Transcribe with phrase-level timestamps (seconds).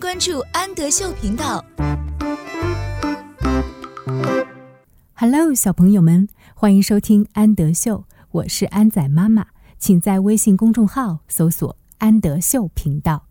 [0.00, 1.62] 关注安德秀频道。
[5.12, 13.26] Hello，小朋友们，欢迎收听安德秀，我是安仔妈妈，请在微信公众号搜索“安德秀频道”。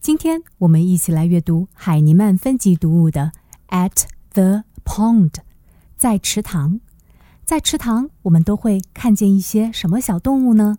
[0.00, 3.32] 今天我们一起来阅读海尼曼分级读物的
[3.88, 5.30] 《At the Pond》，
[5.98, 6.80] 在池塘。
[7.44, 10.78] 在池塘，我们都会看见一些什么小动物呢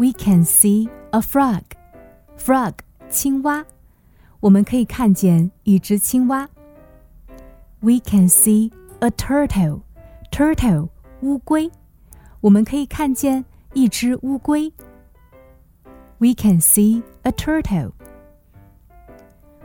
[0.00, 1.62] ？We can see a frog.
[2.38, 2.74] Frog，
[3.08, 3.64] 青蛙。
[4.40, 6.48] 我们可以看见一只青蛙。
[7.80, 9.82] We can see a turtle.
[10.30, 10.90] Turtle，
[11.22, 11.70] 乌龟。
[12.40, 14.72] 我们可以看见一只乌龟。
[16.18, 17.92] We can see a turtle.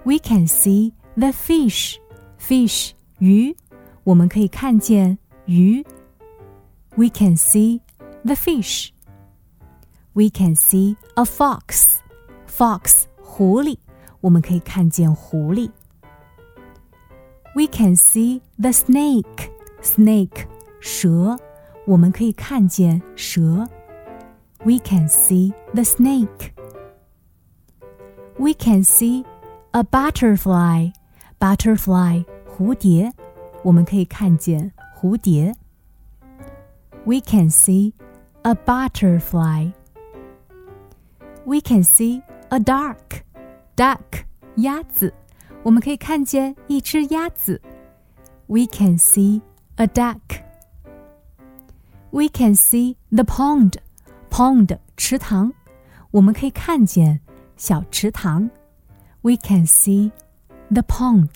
[0.04, 1.98] We can see the fish.
[2.40, 3.56] Fish，鱼。
[4.04, 5.86] 我们可以看见鱼。
[6.96, 7.82] We can see
[8.24, 8.90] the fish.
[10.16, 11.98] We can see a fox.
[12.48, 13.78] Fox，狐狸。
[14.22, 15.72] 我们可以看见狐狸。
[17.56, 19.52] We can see the snake.
[19.82, 20.48] Snake，
[20.80, 21.38] 蛇。
[21.86, 23.68] 我们可以看见蛇。
[24.64, 26.52] We can see the snake.
[28.38, 29.26] We can see
[29.72, 30.94] a butterfly.
[31.40, 33.12] Butterfly，蝴蝶。
[33.64, 35.56] 我们可以看见蝴蝶。
[37.06, 37.94] We can see
[38.44, 39.72] a butterfly.
[41.46, 43.24] We can see a duck.
[43.76, 44.26] Duck，
[44.58, 45.14] 鸭子，
[45.64, 47.62] 我们可以看见一只鸭子。
[48.48, 49.42] We can see
[49.76, 50.20] a duck.
[52.12, 53.76] We can see the pond.
[54.30, 55.54] Pond，池塘，
[56.12, 57.22] 我们可以看见
[57.58, 58.50] 小池塘。
[59.22, 60.12] We can see
[60.70, 61.30] the pond.